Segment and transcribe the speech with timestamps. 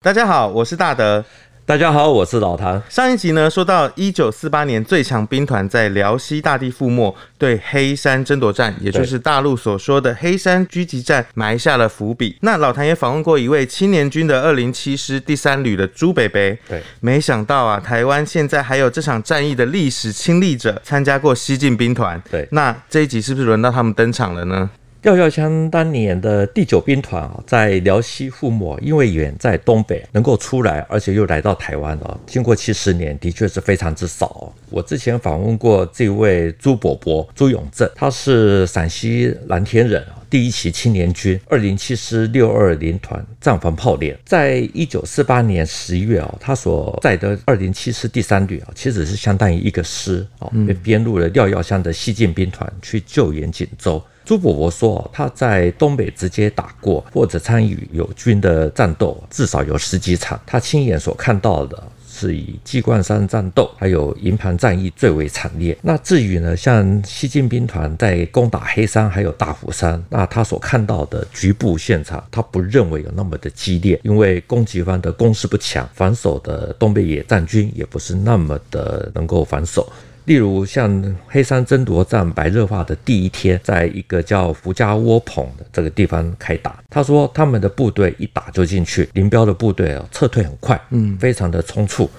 [0.00, 1.24] 大家好，我是大德。
[1.66, 2.80] 大家好，我是老唐。
[2.88, 12.38] 上一集呢，说到一九四八年最强兵团在辽西大地覆没，对黑山争夺战，也就是大陆所说的黑山狙击战埋下了伏笔。
[12.42, 16.56] 那老谭也访问过一位青年军的二零七师第三旅的朱北北。
[16.68, 22.22] 对，没想到啊，台湾现在还有这场战役的历史亲历者参加过西进兵团。
[22.30, 24.70] 对，那这一集是不是轮到他们登场了呢？
[25.02, 34.52] 廖耀湘当年的第九兵团啊，在辽西覆没，因为远在东北，能够出来，而且又来到台湾啊，经过七十年，的确是非常之少。
[34.70, 54.02] 我之前访问过这位朱伯伯朱永正，他是陕西蓝田人啊，第一期青年军二零七师六二零团战防炮连，在一九四八年十一月啊，他所在的二零七师第三旅啊，其实是相当于一个师啊，被编入了廖耀湘的西进兵团去救援锦州。
[54.28, 60.38] 朱伯伯说，他在东北直接打过或者参与友军的战斗，至少有十几场。
[60.44, 65.74] 他亲眼所看到的是以鸡冠山战斗，还有营盘战役最为惨烈。
[65.80, 79.90] 那至于呢，像西进兵团在攻打黑山还有大虎山，那他所看到的局部现场，他不认为有那么的激烈，因为攻击方的攻势不强，防守的东北野战军也不是那么的能够防守。
[80.28, 86.78] 例如像黑山争夺战白热化的第一天，在一个叫福家窝棚的这个地方开打。
[86.90, 92.10] 他说他们的部队一打就进去，林彪的部队啊撤退很快，嗯，非常的匆促。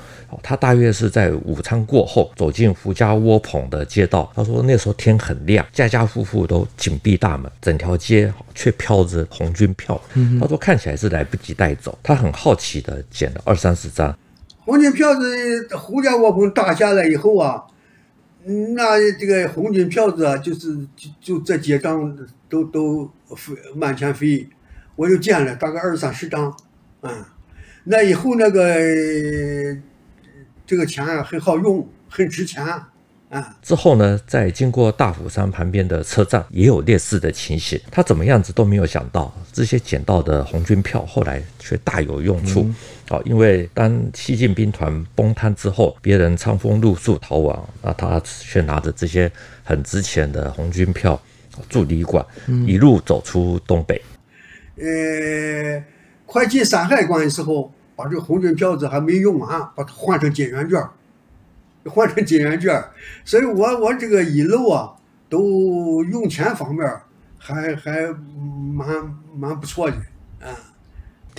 [0.41, 4.31] 他大约是在午餐过后走进福家窝棚的街道。
[4.35, 10.01] 他说那时候天很亮，家家户户都紧闭大门，整条街却飘着红军票。
[10.41, 11.95] 他说看起来是来不及带走。
[12.01, 14.17] 他很好奇的捡了二三十张
[14.65, 15.67] 红军票子。
[15.77, 17.63] 胡家窝棚打下来以后啊。
[18.45, 24.47] 那这个红军票子啊，就是就就这几张都都飞满天飞，
[24.95, 26.55] 我就捡了大概二三十张，
[27.01, 27.25] 嗯，
[27.83, 28.73] 那以后那个
[30.65, 32.65] 这个钱啊很好用，很值钱。
[33.29, 37.79] 啊，之后呢，在经过大虎山旁边的车站，也有类似的情形。
[37.91, 42.61] 他怎么样子都没有想到，这些捡到的红军票后来却大有用处。
[42.63, 42.75] 嗯、
[43.09, 49.31] 哦，因为当西进兵团崩塌之后，别人仓皇露宿逃亡，那他却拿着这些
[49.63, 51.21] 很值钱的红军票
[51.69, 54.01] 住旅馆，嗯、一路走出东北。
[54.77, 55.83] 呃，
[56.25, 60.81] 快进山海关的时候，把这个红军票子还没用完，把它换成金圆券。
[61.89, 62.83] 换成金圆券，
[63.25, 64.93] 所以我我这个一楼啊，
[65.27, 66.87] 都用钱方面
[67.37, 68.07] 还还
[68.73, 68.87] 蛮
[69.35, 69.97] 蛮不错的
[70.39, 70.53] 啊。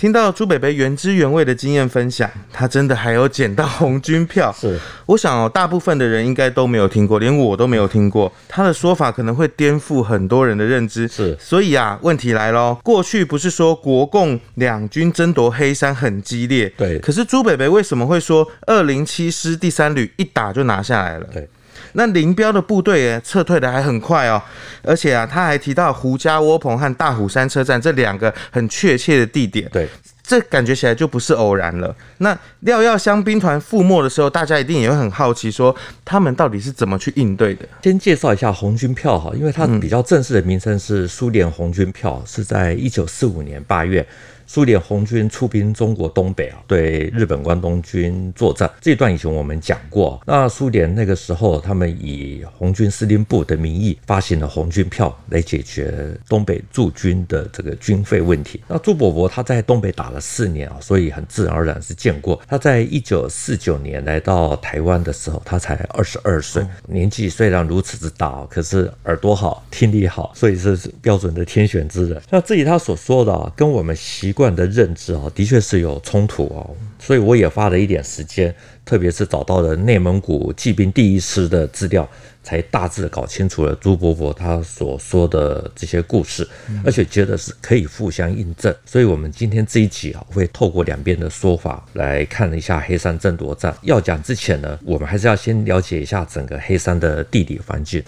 [0.01, 4.51] 听到朱北北原汁原味的经验分享，他真的还有捡到红军票。
[4.51, 8.33] 是，我想哦，大部分的人应该都没有听过，连我都没有听过。
[8.49, 11.07] 他的说法可能会颠覆很多人的认知。
[11.07, 12.75] 是，所以啊，问题来喽。
[12.83, 16.67] 过去不是说国共两军争夺黑山很激烈？
[16.75, 16.97] 对。
[16.97, 21.27] 可是朱北北为什么会说二零七师第三旅一打就拿下来了？
[21.31, 21.47] 对。
[21.93, 24.41] 那林彪的部队，撤退的还很快哦，
[24.83, 29.69] 而且啊，他还提到胡家窝棚和大虎山车站这两个很确切的地点。
[29.71, 29.87] 对，
[30.31, 31.93] 这感觉起来就不是偶然了。
[32.19, 35.75] 那廖耀湘兵团覆没的时候，大家一定也会很好奇，说
[36.05, 37.67] 他们到底是怎么去应对的？
[37.83, 44.07] 先介绍一下红军票哈，因为它比较正式的名称是苏联红军票，是在一九四五年八月。
[44.47, 48.69] 苏联红军出兵中国东北啊，对日本关东军作战。
[48.81, 50.21] 这段以前我们讲过。
[50.27, 58.61] 那苏联那个时候，他们以红军司令部的名义发行了红军票，来解决东北驻军的这个军费问题。
[58.67, 62.39] 那朱伯伯他在东北打了四年啊，所以很自然而然是见过。
[62.47, 72.21] 他在一九四九年来到台湾的时候，他才二十二岁，年纪虽然如此之大，可是耳朵好，听力好，所以是标准的天选之人。
[72.29, 74.41] 那至于他所说的啊，跟我们习惯。
[74.41, 76.67] 惯的认知啊，的确是有冲突哦，
[76.97, 78.51] 所以我也花了一点时间，
[78.85, 82.07] 特别是找到了内蒙古骑兵第一师的资料，
[82.43, 86.47] 才大致搞清楚了朱伯伯他所说的这些故事，
[86.83, 88.73] 而且觉得是可以互相印证。
[88.85, 93.75] 所以，我们今天这一集啊，会透过两边的说法来看一下黑山争夺战。
[93.83, 98.03] 要讲之前呢，我们还是要先了解一下整个黑山的地理环境。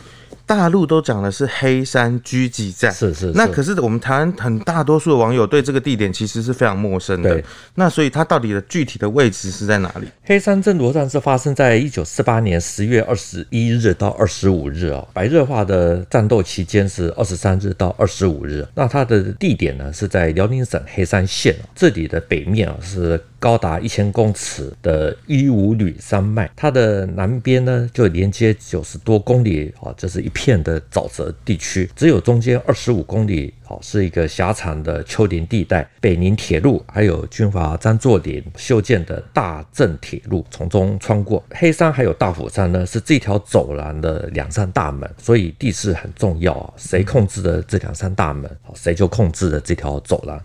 [0.55, 3.31] 大陆都讲的是黑山狙击战，是，是是。
[3.33, 7.43] 那可是我们台湾很大多数的网友对这个地点其实是非常陌生的。
[7.75, 10.07] 那所以它到底的具体的位置是在哪里？
[10.23, 18.65] 黑山争夺战是发生在一九四八年十月二十一日到二十五日哦，白热化的战斗期间是二十三日到二十五日。
[18.75, 23.21] 那它的地点呢是在辽宁省黑山县，这里的北面啊是。
[23.43, 33.75] 高达一千公尺的伊吾吕山脉，它的南边呢就连接九十多公里啊，这是一片的沼泽地区，只有中间二十五公里啊。
[33.81, 41.43] 是一个狭长的丘陵地带，北宁铁路还有军阀张作霖修建的大郑铁路从中穿过。
[41.49, 46.73] 黑山还有大虎山呢，是这条走廊的两扇大门，所以地势很重要啊。
[46.77, 50.41] 谁控制了这两扇大门，谁就控制了这条走廊。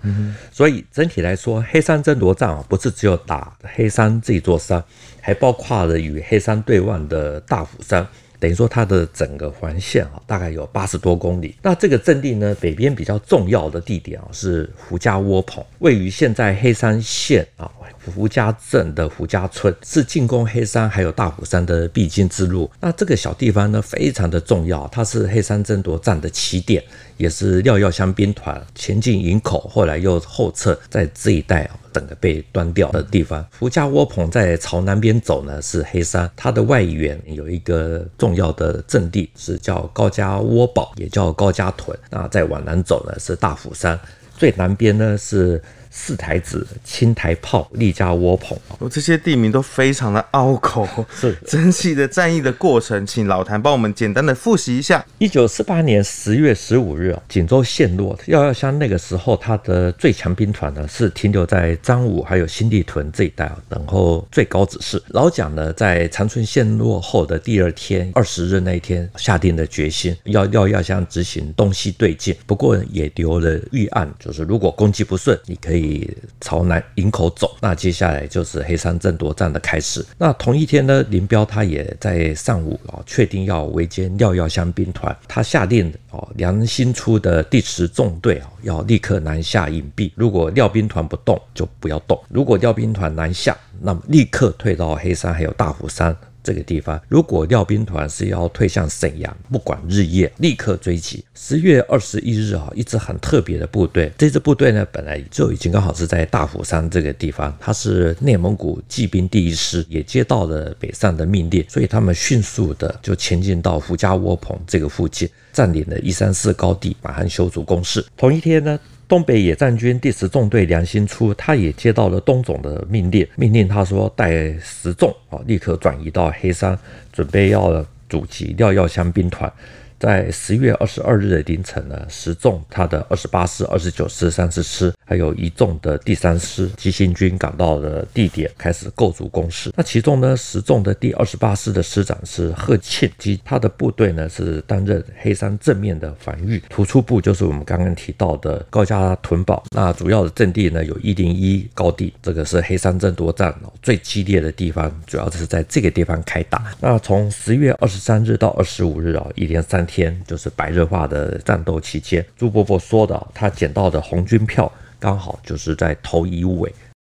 [0.51, 4.83] 所以整体来说，黑山争夺战啊，不是只有打黑山这座山，
[5.21, 8.07] 还包括了与黑山对望的大虎山。
[8.41, 11.57] 等于说它的整个环线啊，大概有八十多公里。
[11.61, 17.69] 那这个阵地呢，北边比较重要的地点啊，是胡家窝棚，位于现在黑山县啊
[18.15, 22.71] 胡家镇的胡家村，是进攻黑山还有大虎山的必经之路。
[22.81, 26.81] 那这个小地方呢，非常的重要，它是黑山争夺战的起点。
[27.19, 33.45] 也是廖耀湘兵团前进营口，后来又后撤，在这一带啊，整个被端掉的地方。
[33.59, 41.95] 胡家窝棚在朝南边走呢，是黑山，它的外缘有一个重要的阵地，是叫高家窝堡，也叫高家屯。
[42.09, 44.01] 那再往南走呢，是大虎山，
[44.37, 45.63] 最南边呢是。
[45.91, 50.87] 四台子、青台炮、立家窝棚，哦，这些地名都非常的拗口。
[51.15, 55.05] 是 整体的战役的过程，请老谭帮我们简单的复习一下。
[55.19, 58.19] 一九四八年十月十五日，锦州陷落。
[58.27, 65.03] 廖耀湘那个时候，他的最强兵团呢是停留在彰武还有新地屯这一带，等候最高指示。
[65.09, 75.78] 老蒋呢，在长春陷落后的第二天，二十日那一天，下定了决心要廖耀湘执行东西对进，不过也留了预案，就是如果攻击不顺，你可以。
[75.79, 76.11] 以
[76.41, 80.05] 朝南营口走，那接下来就是黑山争夺战的开始。
[80.19, 90.11] 那同一天呢，林彪他也在上午啊，确定要围歼廖耀湘兵团，他下令哦，梁兴初的第十纵队啊，要立刻南下隐蔽。
[90.15, 96.15] 如果廖兵团不动，就不要动；如果廖兵团南下，那么立刻退到黑山还有大虎山。
[96.49, 101.23] 这个地方，如果廖兵团是要退向沈阳，不管日夜，立刻追击。
[101.35, 118.03] 十月二十一日啊，一支很特别的部队，这支部队呢，本来就已经刚好是在大虎山这个地方，它是内蒙古骑兵第一师，也接到了北上的命令，所以他们迅速的就前进到胡家窝棚这个附近，占领了一三四高地，马上修筑工事。
[118.17, 118.81] 同一天呢。
[119.09, 126.79] 东北野战军第十纵队梁兴初，他也接到了东总的命令，命令他说带十纵啊，立刻转移到黑山，
[127.11, 129.51] 准备要阻击廖耀湘兵团。
[129.99, 139.73] 在十月二十二日的凌晨呢，十纵他的二十八师、二十九师、三十师，还有一纵的第三师急行军赶到了地点，开始构筑工事。
[139.77, 149.65] 那其中呢，十纵的第二十八师的师长是贺庆基，他的部队呢是担任黑山正面的防御，突出部就是我们刚刚提到的高家屯堡。
[149.71, 153.53] 那主要的阵地呢有一零一高地，这个是黑山争夺战
[153.83, 156.73] 最激烈的地方，主要是在这个地方开打。
[156.81, 164.71] 那从十月二十三日到二十五日啊，一连三天就是白热化的战斗期间，朱伯伯说的，他捡到的红军票
[165.01, 166.71] 刚好就是在头一尾。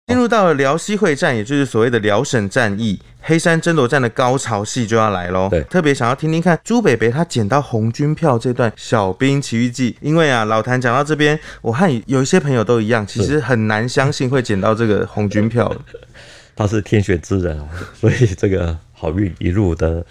[0.09, 5.49] 进入到了辽西会战，也就是所谓的辽沈战役，黑山争夺战的高潮戏就要来喽。
[5.51, 15.75] 对，特别想要听听看朱北北他捡到红军票这段小兵奇遇记，因为啊，老谭讲到这边，我和有一些朋友都一样，其实很难相信会捡到这个红军票。
[16.55, 20.07] 他是天选之人啊，所以这个好运一路的。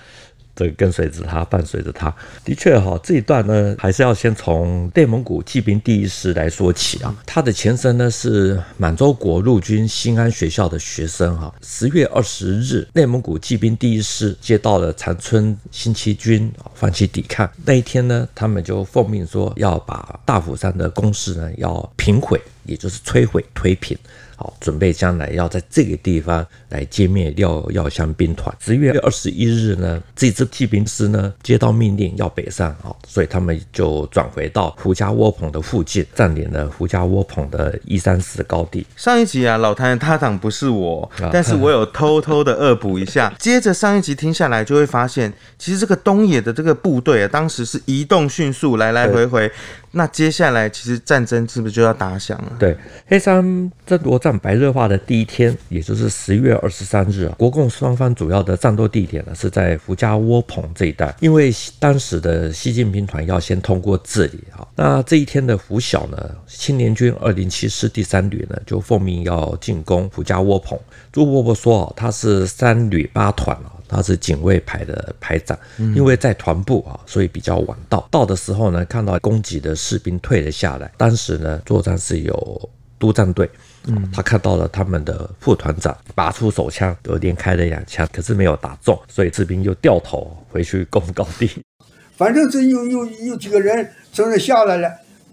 [0.55, 2.13] 这跟随着他，伴随着他，
[2.43, 7.13] 的确哈，这一段呢，还是要先从内蒙古骑兵第一师来说起啊。
[7.25, 11.53] 他的前身呢是满洲国陆军兴安学校的学生哈。
[11.61, 23.97] 十月二十日，内蒙古骑兵第一师接到了长春新七军放弃抵抗，那一天呢，他们就奉命说要把大虎山的工事呢要平毁，也就是摧毁推平。
[24.35, 28.53] 好，准备将来要在这个地方来歼灭廖耀湘兵团。
[28.59, 38.85] 十月二十一日呢，这支骑兵师呢接到命令要北上，好，所以他们就转回到胡家窝棚的附近，占领了胡家窝棚的一三四高地。
[38.95, 43.33] 上一集啊，老谭的搭档不是我，但是我有偷偷的恶补一下。
[43.39, 49.49] 接着上一集听下来，就会发现，其实这个东野的这个部队啊，当时是移动迅速，来来回回。
[49.97, 52.51] 那接下来其实战争是不是就要打响了？
[52.59, 52.75] 对，
[53.07, 61.49] 黑山争夺战白热化的第一天，也就是十月二十三日，国共双方主要的战斗地点呢是在胡家窝棚这一带，因为
[61.79, 64.67] 当时的西进兵团要先通过这里啊。
[64.75, 70.77] 那这一天的拂晓呢，青年军二零七师第三旅呢就奉命要进攻胡家窝棚。
[71.13, 73.71] 朱伯伯说啊，他是三旅八团啊。
[73.87, 78.07] 他是警卫排的排长，因为在团部啊，所以比较晚到。
[78.11, 80.91] 到的时候呢，看到攻击的士兵退了下来。
[80.97, 83.49] 当时呢，作战是有督战队，
[83.85, 91.49] 嗯，他看到了他们的副团长拔出手枪，有连开了两枪，可是没有打中，所以士兵又掉头回去攻高地。
[92.17, 94.89] 反正这有有有几个人从那下来了，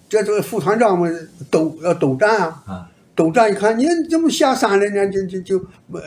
[0.09, 2.63] 这这个副团长们斗要斗战啊。
[2.67, 5.07] 啊斗战一看，你怎么下山了呢？
[5.11, 5.59] 就就就
[5.93, 6.01] 呃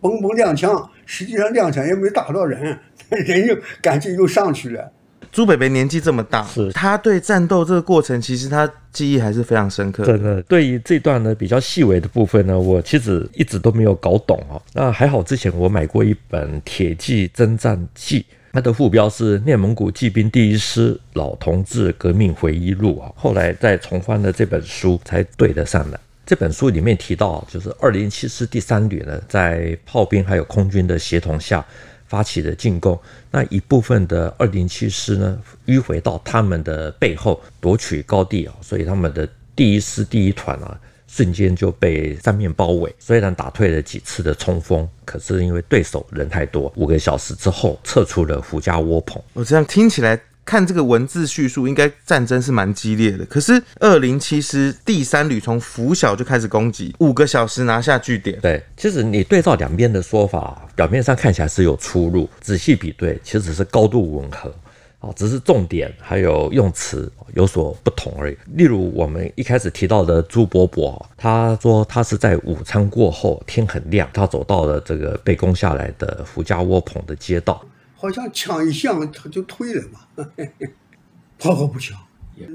[0.00, 2.78] 嘣嘣两枪，实际上两枪也没打到人，
[3.10, 4.92] 人就赶紧又上去了。
[5.32, 10.12] 朱北北年纪这么大，是他对战斗这个过程，其实他记忆还是非常深刻的。
[10.12, 14.60] 真的，对于这段呢比较细微的部分呢，我其实一直都没有搞懂哦。
[14.74, 18.20] 那还好，之前我买过一本《铁骑征战记》，
[18.52, 23.10] 它的副标是《内蒙古骑兵第一师老同志革命回忆录》啊。
[23.16, 25.98] 后来再重翻了这本书，才对得上的。
[26.24, 31.64] 这本书里面提到，就是二零七师第三旅呢，在炮兵还有空军的协同下
[32.06, 32.98] 发起的进攻。
[33.30, 42.94] 那一部分的二零七师呢，迂回到他们的背后夺取高地啊，所以他们的第一师第一团啊，瞬间就被三面包围。
[43.00, 49.20] 虽然打退了几次的冲锋，可是因为对手人太多，五个小时之后撤出了福家窝棚。
[49.32, 50.18] 我这样听起来。
[50.44, 53.24] 看这个文字叙述，应该战争是蛮激烈的。
[53.26, 58.38] 可是二零七师第三旅从拂晓就开始攻击，五个小时拿下据点。
[58.40, 64.52] 对，其实你对照两边的说法，表面上看起来是有出入，仔细比对，其实是高度吻合
[64.98, 68.36] 啊，只是重点还有用词有所不同而已。
[68.54, 77.64] 例如我们一开始提到的朱伯伯，他说他是在午餐过后，天很亮，他走到了这个被攻下来的福家窝棚的街道。
[78.02, 80.26] 好像枪一响，他就退了嘛，
[81.38, 81.96] 炮火不抢。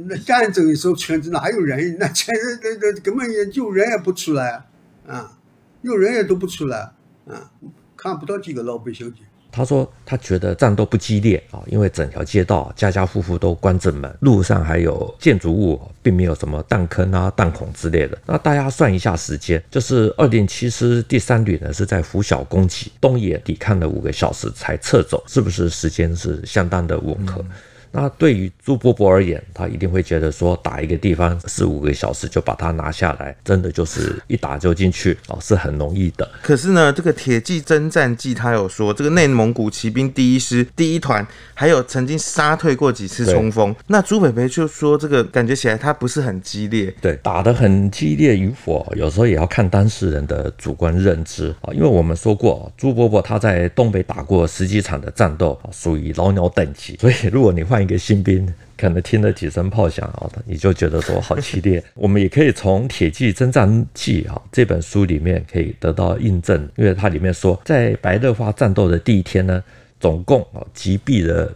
[0.05, 1.97] 那战争的时候，村子哪有人？
[1.97, 4.67] 那村子那那根本也有人也不出来
[5.07, 5.39] 啊，
[5.83, 6.91] 有人也都不出来
[7.25, 7.49] 啊，
[7.95, 9.13] 看不到几个老百姓。
[9.57, 18.15] 他说：“他觉得战斗不激烈啊，因为整条街道家家户户都关着门，路上还有建筑物，并没有什么弹坑啊、弹孔之类的。
[18.27, 27.43] 那大家算一下时间，就是二点七师第三旅呢是在拂晓攻击，东野抵抗了五个小时才撤走，是不是时间是相当的吻合？”
[27.91, 36.29] 那对于朱伯伯而言，他一定会觉得说，打一个地方四五个小时就把它拿下来，真的就是一打就进去哦，是很容易的。
[36.44, 43.74] 可是呢，这个《铁骑征战记》他有说，这个内蒙古骑兵第一师第一团还有曾经杀退过几次冲锋。
[43.88, 46.94] 那朱北北就说，这个感觉起来他不是很激烈。
[47.01, 51.74] 对，打得很激烈与否，有时候也要看当事人的主观认知啊。
[51.74, 56.98] 因为我们说过，朱伯伯他在东北打过十几场的战斗，属于老鸟等级。
[57.00, 57.76] 所以如果你换。
[57.81, 61.84] 一个新兵可能听了几声炮响啊，你就觉得说好激烈。
[61.96, 69.63] 我们也可以从《铁骑征战记》啊这本书里面可以得到印证，因为它里面说，在白热化战斗的第一天呢，
[70.00, 71.51] 总共啊击毙了。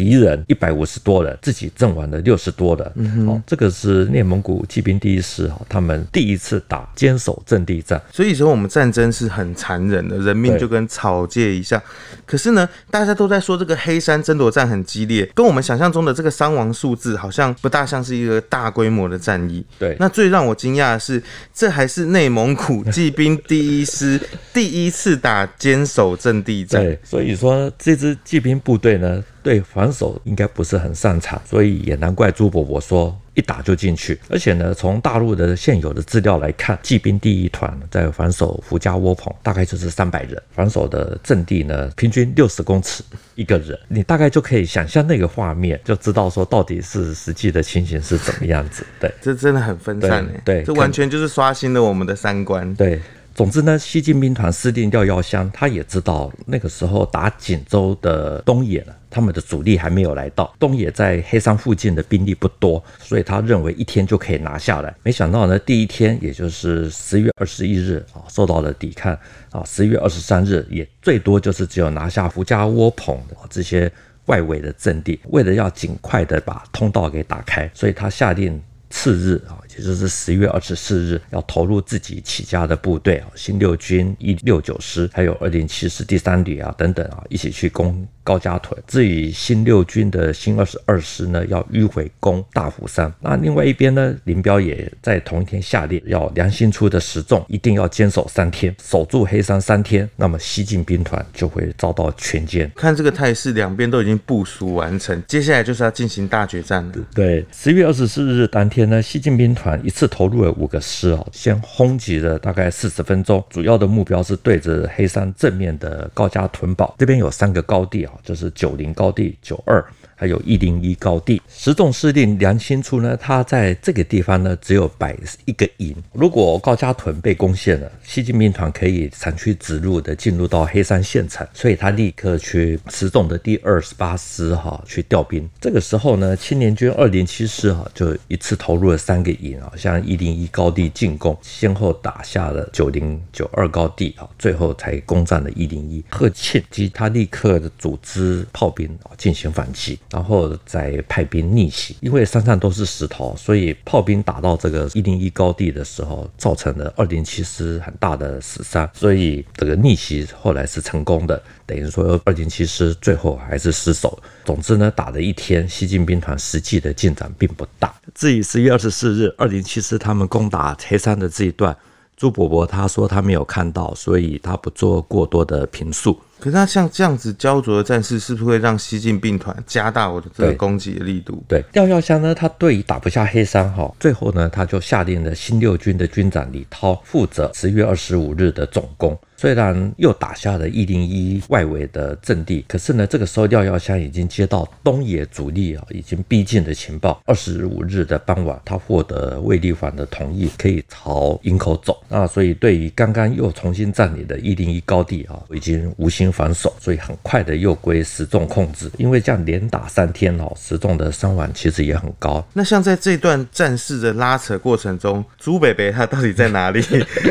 [0.00, 2.86] 敌人一百五十多人，自己阵亡了六十多人。
[2.86, 8.00] 好、嗯哦，这个是内蒙古骑兵第一师哈，他们第一次打坚守阵地战。
[8.10, 11.82] 所以说，我们战争是很残忍的，人命就跟草芥一样。
[12.24, 19.62] 可是呢，大家都在说这个黑山争夺战很激烈，跟我们想象中的这个伤亡数字好像不大像是一个大规模的战役。
[19.78, 24.18] 对，那最让我惊讶的是，这还是内蒙古骑兵第一师
[24.54, 26.82] 第一次打坚守阵地战。
[26.82, 29.22] 对，所以说这支骑兵部队呢。
[29.42, 34.18] 对防守应该不是很擅长，所以也难怪朱伯伯说一打就进去。
[34.28, 43.02] 而且呢，从大陆的现有的资料来看，骑兵第一团在防守福家窝棚，大概就是三百人，防守的阵地呢，平均六十公尺
[43.34, 48.84] 一个人，你大概就可以想象那个画面，就知道说到底是实际的情形是怎么样子。
[49.00, 52.74] 对，这真的很分散对，对，这完全就是刷新了我们的三观。
[52.74, 53.00] 对。
[53.34, 60.54] 总之呢，西进兵团司令廖耀湘他也知道那个时候打锦州的东野呢，他们的主力还没有来到。
[60.58, 64.94] 东野在黑山附近的兵力不多，所以他认为一天就可以拿下来。
[65.02, 69.16] 没想到呢，第一天也就是十月二十一日啊，受到了抵抗
[69.50, 69.64] 啊。
[69.64, 73.18] 十月二十三日也最多就是只有拿下福家窝棚
[73.48, 73.90] 这些
[74.26, 75.18] 外围的阵地。
[75.30, 78.60] 为了要尽快的把通道给打开，所以他下令
[78.90, 79.56] 次日啊。
[79.80, 88.78] 也就是十月二十四日，要投入自己起家的部队啊，新六军一六九师，还有二零七师第三旅啊等等啊，一起去攻高家屯。
[88.86, 93.10] 至于新六军的新二十二师呢，要迂回攻大虎山。
[93.20, 102.70] 那另外一边呢，林彪也在同一天下令，要良心出的十纵一定要坚守三天，守住黑山三天，那么西进兵团就会遭到全歼。
[102.74, 106.92] 看这个态势，两边都已经部署完成，接下来就是要进行大决战了。
[107.14, 109.69] 对，十月二十四日当天呢，西进兵团。
[109.78, 119.84] 一次投入了五个师哦，先轰击了大概四十分钟，主要的目标是对着黑山正面的高加屯堡，这边有三个高地啊，就是九零高地、九二
[120.20, 121.40] 还有一零一高地。
[121.48, 125.96] 十总司令梁兴初呢，他在这个地方呢，只有摆一个营。
[126.12, 135.48] 如果高家屯被攻陷了，西进兵团可以长驱直入的进入到黑山县城，所以他立刻去十总的第二十八师哈去调兵。
[135.58, 146.04] 这个时候呢，青年军二零七师哈就一次投入了三个营啊，向一零一高地进攻，先后打下了九零九二高地啊，最后才攻占了一零一。
[146.10, 151.96] 贺庆基他立刻的组织炮兵啊进行反击，然后再派兵逆袭。
[152.00, 161.42] 因为山上都是石头，所以炮兵打到这个一零一高地的时候，造成了二零七师很大的死伤，所以这个逆袭后来是成功的。
[161.66, 164.20] 等于说二零七师最后还是失守。
[164.44, 167.94] 总之呢，打了一天，西进兵团实际的进展并不大。
[168.14, 171.76] 至于十月二十四日二零七师他们攻打黑山的这一段，
[172.16, 176.18] 朱伯伯他说他没有看到，所以他不做过多的评述。
[176.40, 181.42] 可是他像这样子焦灼的战事，是不是会让西进兵团加大我的这个攻击的力度？
[181.46, 189.16] 对，廖耀湘呢，他对于打不下黑山哈，最后呢，他就下令了新六军的军长李涛负责十月二十五日的总攻。
[189.36, 197.22] 虽然又打下了一零一外围的阵地，可是呢，这个时候廖耀湘已经接到东野主力啊已经逼近的情报。
[197.24, 202.02] 二十五日的傍晚，他获得卫立煌的同意，可以朝营口走。
[202.06, 208.90] 那所以对于刚刚又重新占领的一零一高地啊，已经无心防守，所以很快的又归石仲控制。
[208.98, 212.44] 因为这样连打三天哦，石仲的伤亡其实也很高。
[212.52, 216.82] 那像在这段战事的拉扯过程中，朱北北他到底在哪里？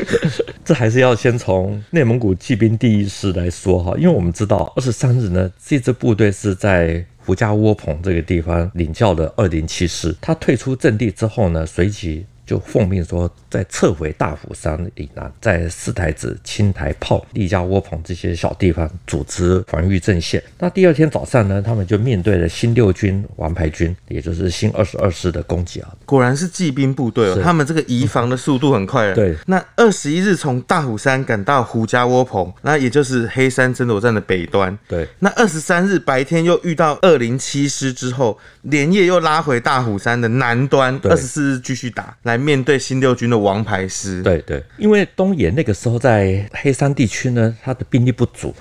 [0.66, 12.26] 这还是要先从内蒙古骑兵第一师来说哈，因为我们知道二十三日呢，这支部队是在胡家窝棚这个地方领教的二零七师，他退出阵地之后呢，随即。
[12.50, 20.42] 就奉命说，再撤回大虎山以南，在四台子、青台炮、立家窝棚这些小地方组织防御阵线。
[20.58, 25.94] 那第二天早上呢，他们就面对了新六军王牌军，也就是新二十二师的攻击啊。
[26.08, 29.14] 果然是骑兵部队哦，他们这个移防的速度很快。
[29.14, 34.76] 对，那二十一日从大虎山赶到胡家窝棚，那也就是黑山争夺战的北端。
[34.88, 41.00] 对，那二十三日白天又遇到二零七师之后，连夜又拉回大虎山的南端。
[41.04, 42.39] 二十四日继续打来。
[42.40, 48.54] 面对新六军的王牌师，对对，因为东野那个时候在黑山地区呢，他的兵力不足，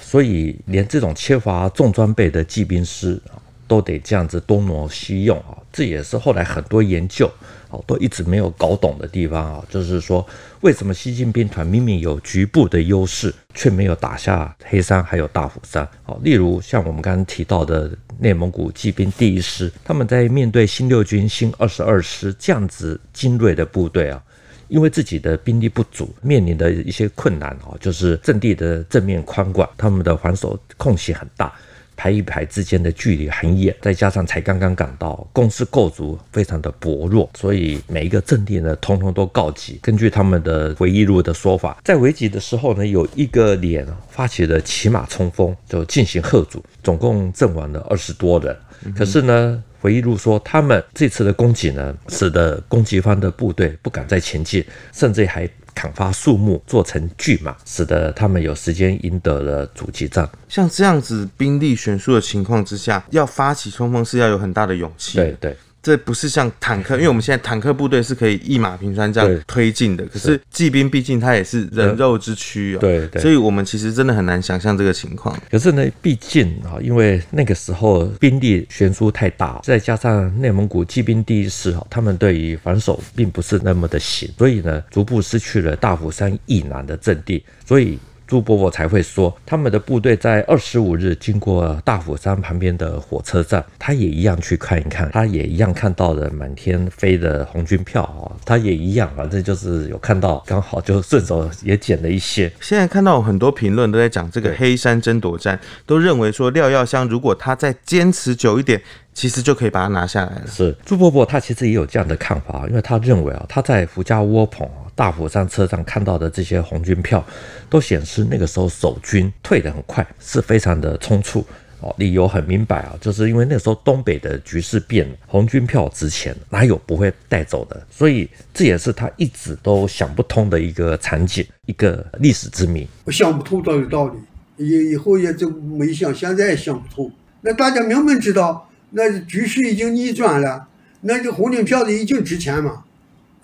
[0.00, 3.20] 所以连这种缺乏重装备的骑兵师
[3.66, 7.30] 都得这样子东挪西用啊，这也是后来很多研究
[7.70, 10.26] 哦都一直没有搞懂的地方啊，就是说
[10.60, 15.86] 为什么西进兵团明明有局部的优势，却没有打下黑山还有大虎山？
[16.06, 17.90] 哦，例如像我们刚刚提到的。
[18.18, 24.22] 内蒙古骑兵第一师，他们在面对新六军、新二十二师这样子精锐的部队啊，
[24.68, 31.52] 因为自己的兵力不足，面临的一些困难啊，就是阵地的正面宽广，他们的防守空隙很大。
[31.96, 39.78] 排一排之间的距离很远，再加上才刚刚赶到，公司构筑非常的薄弱，所以每一个阵地呢，通通都告急。
[39.82, 48.56] 根据他们的回忆录的说法，在危急的时候呢，有一个连发起了骑马冲锋，就进行贺阻，总共阵亡了二十多人。
[48.94, 55.48] 可是呢，回忆录说，他们这次的攻击呢，使得攻击方的部队不敢再前进，甚至还。
[55.76, 60.28] 砍伐树木做成巨马，使得他们有时间赢得了阻击战。
[60.48, 65.18] 像这样子兵力悬殊的情况之下，要发起冲锋是要有很大的勇气。
[65.18, 65.56] 对对。
[65.86, 70.04] 这不是像坦克，因为我们现在坦克部队是可以一马平川这样推进的。
[70.06, 75.40] 可是骑兵毕竟他也是人肉之躯啊，对对，所以我们其实真的很难想象这个情况。
[75.48, 87.96] 可是呢，毕竟啊，因为那个时候兵力悬殊太大，再加上内蒙古骑兵第一师啊，他们对于防守并不是那么的行，所以呢，逐步失去了大虎山以南的阵地，所以。
[88.26, 102.50] 朱伯伯才会说，他们的部队在二十五日经过大虎山旁边的火车站，他也一样去看一看，他也一样看到了满天飞的红军票啊，他也一样，反正就是有看到，刚好就顺手也捡了一些。
[102.60, 108.82] 现在看到很多评论都在讲这个黑山争夺战，都认为说廖耀湘如果他再坚持久一点，
[109.14, 110.42] 其实就可以把它拿下来了。
[110.48, 114.68] 是朱伯伯他其实也有这样的看法，因为他认为啊，他在福家窝棚。
[114.96, 117.24] 大虎山车站看到的这些红军票，
[117.70, 121.46] 都显示那个时候守军退得很快，是非常的匆促。
[121.80, 127.86] 哦，理由很明白啊，就是因为那时候东北的局势变了，红军票值钱，哪有不会带走的？
[127.90, 132.88] 所以这也是他一直都想不通的一个场景，一个历史之谜。
[133.04, 134.18] 我想不通倒有道理，
[134.56, 137.12] 以以后也就没想，现在也想不通。
[137.42, 140.66] 那大家明明知道，那局势已经逆转了，
[141.02, 142.84] 那这红军票子已经值钱嘛。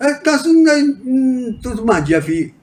[0.03, 0.73] 哎，但是那
[1.05, 2.53] 嗯，都是满街飞，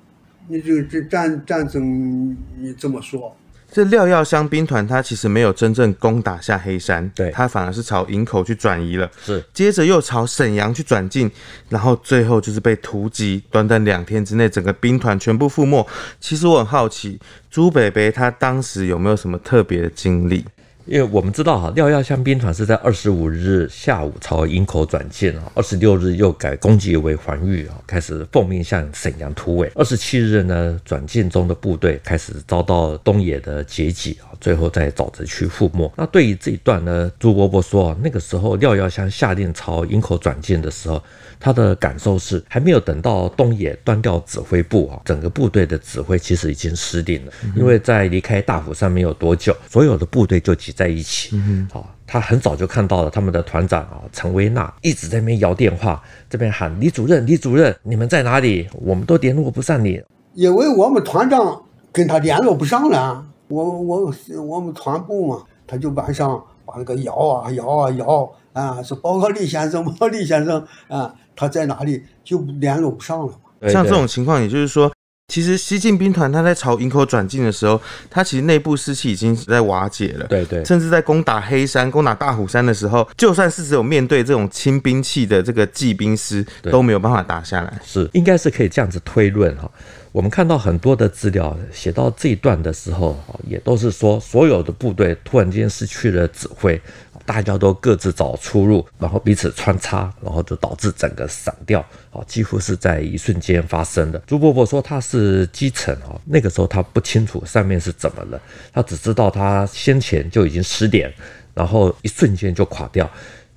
[0.46, 3.35] 你这个这战战争，你这么说？
[3.72, 11.31] 这廖耀湘兵团他其实没有真正攻打下黑山，对，他反而是朝营口去转移了，是，接着又朝沈阳去转进，
[11.70, 15.87] 然后最后就是被突击，短短两天之内，整个兵团全部覆没。
[16.20, 17.18] 其实我很好奇，
[17.50, 20.44] 朱北北他当时有没有什么特别的经历？
[20.86, 29.70] 因为我们知道哈，廖耀湘兵团是在二十五日下午朝营口转进啊，二十六日又改攻击为防御啊，开始奉命向沈阳突围。
[29.74, 35.92] 二十七日呢，转进中的部队开始遭到东野的截击啊，最后在沼泽区覆没。
[35.96, 41.02] 那对于这一段呢，朱伯伯说，那个时候廖耀湘下令朝营口转进的时候。
[41.40, 47.33] 他的感受是，还没有等到东野端掉指挥部啊，整个部队的指挥其实已经失定了。
[47.57, 51.35] 因为在离开大虎山没有多久，所有的部队就挤在一起。
[51.72, 58.68] 好，他很早就看到了他们的团长啊，陈维纳一直在那边摇电话，这边喊李主任，李主任，你们在哪里？
[58.72, 60.03] 我们都联络不上你。
[60.35, 71.14] 因为我们团长跟他联络不上了，我我我们团部嘛，他就晚上把那个摇啊摇啊摇啊，说报告李先生，报告李先生啊。
[71.40, 73.66] 他在哪里就联络不上了嘛？
[73.70, 74.92] 像这种情况，也就是说，
[75.29, 80.26] 其实西进兵团他在朝营口转进的时候，他其实内部士气已经在瓦解了。
[80.26, 87.81] 对对，甚至在攻打黑山、攻打大虎山的时候，就算是只有面对这种轻兵器的这个骑兵师，都没有办法打下来。
[87.83, 89.70] 是，应该是可以这样子推论哈。
[90.12, 96.81] 我们看到很多的资料写到这一段的时候，也都是说所有的部队突然间失去了指挥。
[97.27, 101.79] 大家都各自找出路，然后彼此穿插，然后就导致整个散掉，
[102.11, 104.20] 啊，几乎是在一瞬间发生的。
[104.27, 108.40] 朱伯伯说他是基层啊，那个时候他不清楚上面是怎么了，
[108.73, 111.12] 他只知道他先前就已经失联，
[111.55, 113.09] 然后一瞬间就垮掉。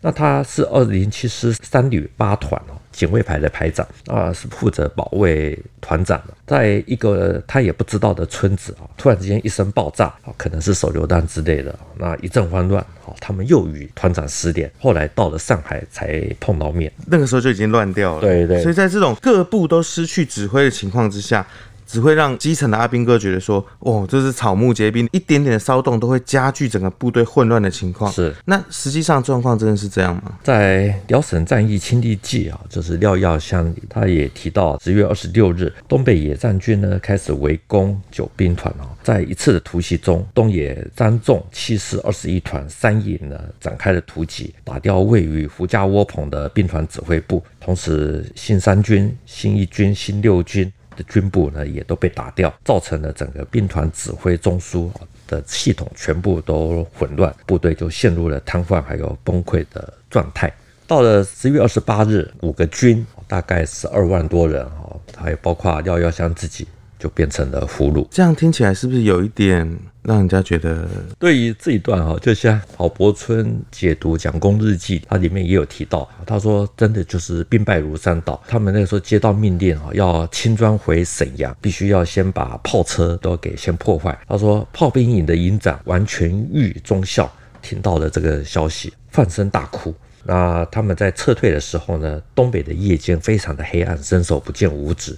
[0.01, 18.21] 那他是二零七师三旅八团哦，警卫排的排长啊，是负责保卫团长的，在一个他也不知道的村子啊，突然之间一声爆炸啊，可能是手榴弹之类的，那一阵慌乱啊，他们又与团长失联，后来到了上海才碰到面，那个时候就已经乱掉了。
[18.21, 21.45] 对对，所以在这种各部都失去指挥的情况之下。
[21.93, 28.11] 只会让基层的阿兵哥觉得说，哦，这是草木皆兵，一点点的骚动都会加剧整个部队混乱的情况。
[28.11, 30.39] 是，那实际上状况真的是这样吗？
[30.41, 50.73] 在《辽沈战役亲历记》啊，就是廖耀湘，他也提到，十月二十六日，东北野战军呢开始围攻九兵团啊，在一次的突袭中，东野张纵七师二十一团三营呢展开了突击，打掉位于胡家窝棚的兵团指挥部，同时新三军、新一军、新六军。
[50.93, 54.89] 的军部呢也都被打掉，造成了整个兵团指挥中枢
[55.27, 60.53] 的系统全部都混乱，部队就陷入了瘫痪还有崩溃的状态。
[60.85, 66.67] 到了十月二十八日，五个军大概十二万多人哈，还有包括廖耀湘自己。
[67.03, 69.59] 就变成了俘虏，这样听起来是不是有一点
[70.03, 70.87] 让人家觉得？
[71.19, 78.41] 对于这一段哈，就像郝柏村解读《蒋公日记》，它里面也有提到，他说真的就是兵败如山倒。
[78.47, 84.17] 他们那个时候接到命令哈，要轻装回沈阳，必须要先把炮车都给先破坏。
[84.25, 87.29] 他说炮兵营的营长王全玉中校
[87.61, 89.93] 听到了这个消息，放声大哭。
[90.23, 95.17] 那他们在撤退的时候呢，东北的夜间非常的黑暗，伸手不见五指。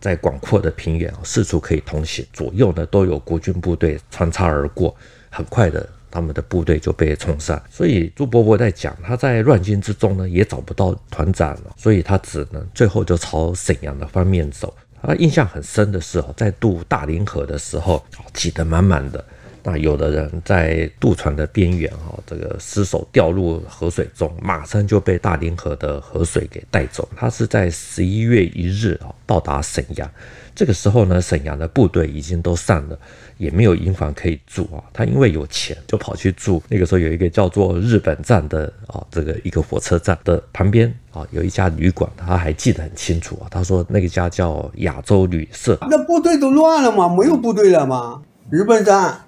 [0.00, 4.94] 在广阔的平原，四处可以通行，左右呢都有国军部队穿插而过，
[5.30, 7.62] 很快的，他们的部队就被冲散。
[7.70, 14.74] 所以朱伯伯在讲，他在乱军之中呢也找不到团长了，所以他只能最后就朝沈阳的方面走。
[15.02, 19.24] 他印象很深的是哦，在渡大凌河的时候，挤得满满的。
[19.64, 27.08] 那有的人在渡船的边缘，哈，这个失手掉入河水中，马上就被大凌河的河水给带走。
[27.16, 30.10] 他是在十一月一日啊到达沈阳，
[30.52, 32.98] 这个时候呢，沈阳的部队已经都散了，
[33.38, 34.82] 也没有营房可以住啊。
[34.92, 36.60] 他因为有钱，就跑去住。
[36.68, 43.46] 那个时候有一个叫做日本站的啊，这个一个火车站的旁边啊，有一家旅馆，他还记得很清楚啊。
[43.48, 45.78] 他说那个家叫亚洲旅社。
[45.82, 47.08] 那部队都乱了吗？
[47.08, 48.22] 没有部队了吗？
[48.50, 49.20] 日本站。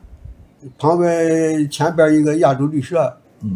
[0.78, 3.00] 旁边前边一个亚洲旅社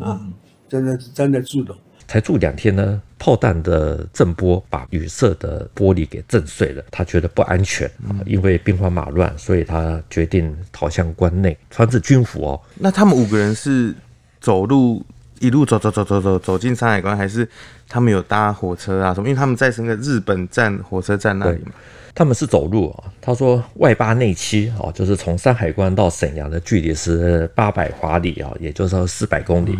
[0.00, 0.20] 啊，
[0.68, 1.74] 在那在那住着，
[2.06, 12.60] 才住两天呢，炮弹的震波把旅社的玻璃给震碎了，他觉得不安全啊，因为兵荒马乱，所以他决定逃向关内，穿着军服哦。
[12.74, 13.94] 那他们五个人是
[14.40, 15.04] 走路
[15.40, 17.48] 一路走走走走走走进山海关，还是
[17.88, 19.28] 他们有搭火车啊什么？
[19.28, 21.72] 因为他们在那个日本站火车站那里嘛。
[22.18, 29.78] 他们是走路啊，他说外八内七啊，就是从山海关到沈阳的距离是八百华里啊，也就是说四百公里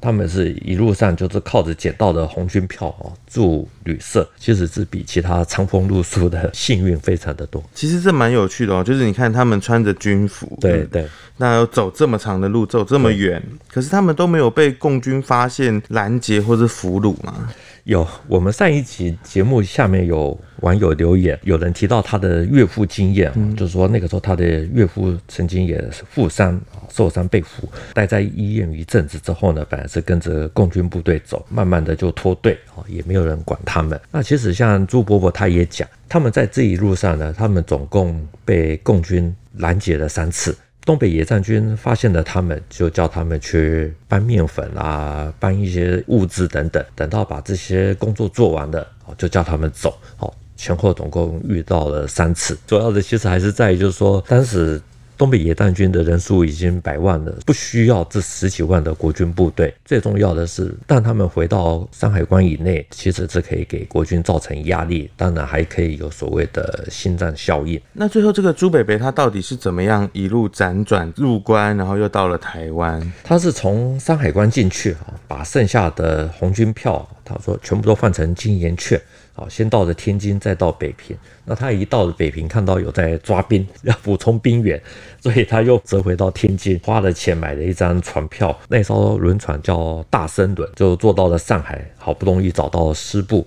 [0.00, 7.62] 他们是一路上就是靠着捡到的红军票哦，住旅社，其实是比其他长风露宿的幸运非常的多。
[7.72, 13.40] 其实这蛮有趣的哦，就是你看他们穿着军服，对对，那要走这么长的路，走这么远，
[13.72, 17.48] 可是他们都没有被共军发现拦截或是俘虏吗？
[17.88, 33.98] 有，我们上一集节目下面有网友留言，有人提到他的岳父经验，嗯、就是说那个时候他的岳父曾经也负伤，受伤被俘，待在医院一阵子之后呢，本来是跟着共军部队走，慢慢的就脱队，也没有人管他们。
[34.12, 40.54] 那其实像朱伯伯他也讲，他们在这一路上呢，他们总共被共军拦截了三次。
[40.88, 46.82] 东北野战军发现了他们，就叫他们去搬面粉啊，搬一些物资等等。
[46.96, 49.98] 等到把这些工作做完了，就叫他们走。
[50.16, 52.56] 好，前后总共遇到了三次。
[52.66, 54.80] 主要的其实还是在于，就是说当时。
[55.18, 59.74] 东北野战军的人数已经百万了，不需要这十几万的国军部队。
[59.84, 67.80] 最重要的是，当他们回到山海关以内，其实这可以给国军造成压力，当然还可以有所谓的心脏效应。
[67.92, 73.12] 那最后这个朱北北他到底是怎么样一路辗转入关，然后又到了台湾？
[73.24, 79.00] 他是从山海关进去啊，把剩下的红军票，他说全部都换成金圆券。
[79.38, 81.16] 好，先到了天津，再到北平。
[81.44, 84.82] 那他一到了北平，看到有在抓兵， 要补充兵员，
[85.20, 88.58] 所以他又折回到天津，花了钱买了一张船票。
[88.68, 93.46] 那艘轮船叫大森轮，就坐到了上海，好不容易找到师部。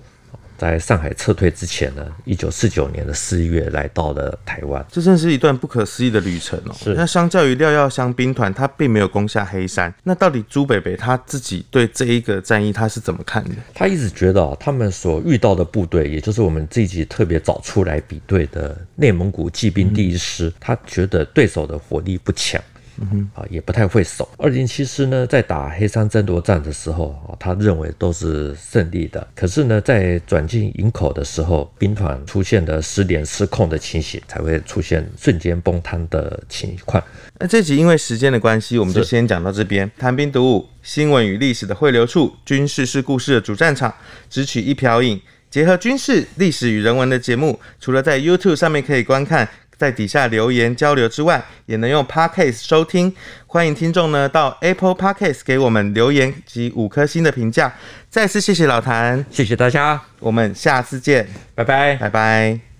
[0.61, 6.75] 在上海撤退之前呢，一九四九年的四月来到了台湾，这真是一段不可思议的旅程哦。
[6.77, 6.93] 是。
[6.93, 9.91] 那相较于廖耀湘兵团，他并没有攻下黑山。
[10.03, 13.55] 那到底朱北北他自己对这一个战役他是怎么看的？
[13.73, 22.61] 他一直觉得啊，他们所遇到的部队，也就是我们这一集特别找出来比对的内蒙古骑兵第一师，嗯、他觉得对手的火力不强。
[23.01, 24.29] 嗯哼，啊，也不太会守。
[24.37, 29.27] 二零七师呢，在打黑山争夺战的时候，啊，他认为都是胜利的。
[29.35, 37.03] 可是呢，在转进营口的时候，兵团出现了失联失控的情形，才会出现瞬间崩塌的情况。
[37.39, 39.89] 那这集因为时间的关系，我们就先讲到这边。
[39.97, 43.91] 谈兵读武，新闻与历史的汇流处，军事是故事的主战场，
[44.29, 49.49] 只取一瓢饮，结合军事、历史与人文的节目，除了在 YouTube 上面可以观看。
[49.81, 53.11] 在底下留言交流之外，也能用 Podcast 收听。
[53.47, 57.73] 欢迎听众呢到 Apple Podcast 给我们留言及五颗星的评价。
[58.07, 62.70] 再次谢谢老谭，谢谢大家，我们下次见，拜拜，拜拜。